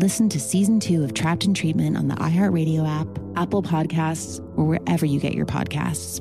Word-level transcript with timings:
Listen 0.00 0.28
to 0.30 0.40
season 0.40 0.80
two 0.80 1.04
of 1.04 1.14
Trapped 1.14 1.44
in 1.44 1.54
Treatment 1.54 1.96
on 1.96 2.08
the 2.08 2.16
iHeartRadio 2.16 2.84
app, 2.84 3.06
Apple 3.36 3.62
Podcasts, 3.62 4.40
or 4.56 4.64
wherever 4.64 5.06
you 5.06 5.20
get 5.20 5.34
your 5.34 5.46
podcasts. 5.46 6.20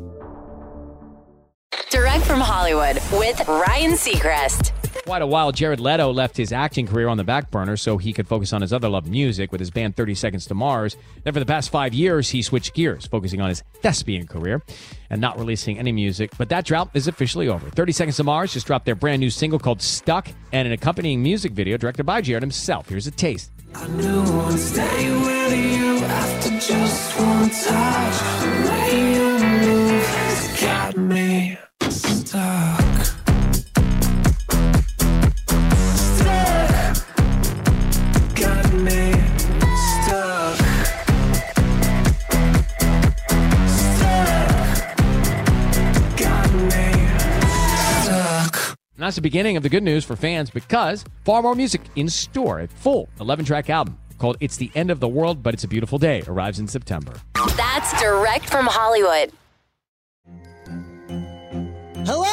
Direct 1.89 2.23
from 2.23 2.39
Hollywood 2.39 2.97
with 3.13 3.47
Ryan 3.47 3.93
Seacrest. 3.93 4.71
Quite 5.05 5.23
a 5.23 5.27
while, 5.27 5.51
Jared 5.51 5.79
Leto 5.79 6.13
left 6.13 6.37
his 6.37 6.53
acting 6.53 6.85
career 6.85 7.07
on 7.07 7.17
the 7.17 7.23
back 7.23 7.49
burner 7.49 7.75
so 7.75 7.97
he 7.97 8.13
could 8.13 8.27
focus 8.27 8.53
on 8.53 8.61
his 8.61 8.71
other 8.71 8.87
love, 8.87 9.07
music, 9.07 9.51
with 9.51 9.59
his 9.59 9.71
band 9.71 9.95
30 9.95 10.13
Seconds 10.13 10.45
to 10.45 10.53
Mars. 10.53 10.95
Then, 11.23 11.33
for 11.33 11.39
the 11.39 11.45
past 11.45 11.71
five 11.71 11.95
years, 11.95 12.29
he 12.29 12.43
switched 12.43 12.75
gears, 12.75 13.07
focusing 13.07 13.41
on 13.41 13.49
his 13.49 13.63
thespian 13.81 14.27
career 14.27 14.61
and 15.09 15.19
not 15.19 15.37
releasing 15.39 15.79
any 15.79 15.91
music. 15.91 16.31
But 16.37 16.49
that 16.49 16.65
drought 16.65 16.91
is 16.93 17.07
officially 17.07 17.47
over. 17.47 17.69
30 17.71 17.91
Seconds 17.91 18.17
to 18.17 18.23
Mars 18.23 18.53
just 18.53 18.67
dropped 18.67 18.85
their 18.85 18.95
brand 18.95 19.19
new 19.19 19.31
single 19.31 19.57
called 19.57 19.81
Stuck 19.81 20.29
and 20.51 20.67
an 20.67 20.73
accompanying 20.73 21.23
music 21.23 21.53
video 21.53 21.75
directed 21.77 22.05
by 22.05 22.21
Jared 22.21 22.43
himself. 22.43 22.87
Here's 22.87 23.07
a 23.07 23.11
taste. 23.11 23.52
I 23.75 23.87
knew 23.87 24.21
I'd 24.21 24.59
stay 24.59 25.11
with 25.11 25.53
you 25.77 25.97
after 26.05 26.49
just 26.59 27.19
one 27.19 27.49
touch. 27.49 28.52
And 49.03 49.07
that's 49.07 49.17
the 49.17 49.21
beginning 49.21 49.57
of 49.57 49.63
the 49.63 49.69
good 49.69 49.83
news 49.83 50.05
for 50.05 50.15
fans 50.15 50.49
because 50.49 51.03
far 51.25 51.41
more 51.41 51.55
music 51.55 51.81
in 51.97 52.07
store. 52.07 52.61
A 52.61 52.67
full 52.69 53.09
11 53.19 53.43
track 53.43 53.69
album 53.69 53.97
called 54.17 54.37
It's 54.39 54.55
the 54.55 54.71
End 54.75 54.89
of 54.89 55.01
the 55.01 55.09
World, 55.09 55.43
but 55.43 55.53
It's 55.53 55.65
a 55.65 55.67
Beautiful 55.67 55.97
Day 55.97 56.23
arrives 56.25 56.57
in 56.57 56.69
September. 56.69 57.11
That's 57.57 58.01
direct 58.01 58.49
from 58.49 58.65
Hollywood. 58.65 59.33
Hello, 62.05 62.32